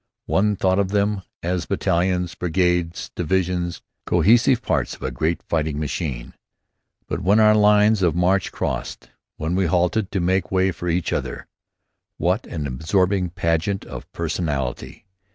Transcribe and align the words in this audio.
One 0.25 0.55
thought 0.55 0.79
of 0.79 0.87
them 0.89 1.21
as 1.43 1.67
battalions, 1.67 2.33
brigades, 2.33 3.11
divisions, 3.13 3.83
cohesive 4.07 4.63
parts 4.63 4.95
of 4.95 5.03
a 5.03 5.11
great 5.11 5.43
fighting 5.43 5.79
machine. 5.79 6.33
But 7.05 7.19
when 7.21 7.39
our 7.39 7.53
lines 7.53 8.01
of 8.01 8.15
march 8.15 8.51
crossed, 8.51 9.11
when 9.37 9.53
we 9.53 9.67
halted 9.67 10.09
to 10.13 10.19
make 10.19 10.51
way 10.51 10.71
for 10.71 10.89
each 10.89 11.13
other, 11.13 11.45
what 12.17 12.47
an 12.47 12.65
absorbing 12.65 13.29
pageant 13.29 13.85
of 13.85 14.11
personality! 14.11 15.05